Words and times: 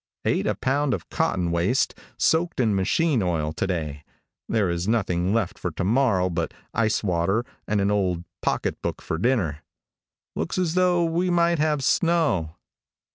Ate 0.25 0.47
a 0.47 0.55
pound 0.55 0.95
of 0.95 1.11
cotton 1.11 1.51
waste 1.51 1.93
soaked 2.17 2.59
in 2.59 2.73
machine 2.73 3.21
oil, 3.21 3.53
to 3.53 3.67
day. 3.67 4.03
There 4.49 4.67
is 4.67 4.87
nothing 4.87 5.31
left 5.31 5.59
for 5.59 5.69
to 5.69 5.83
morrow 5.83 6.27
but 6.27 6.55
ice 6.73 7.03
water 7.03 7.45
and 7.67 7.79
an 7.79 7.91
old 7.91 8.23
pocket 8.41 8.81
book 8.81 8.99
for 8.99 9.19
dinner. 9.19 9.59
Looks 10.35 10.57
as 10.57 10.73
though 10.73 11.05
we 11.05 11.29
might 11.29 11.59
have 11.59 11.83
snow. 11.83 12.55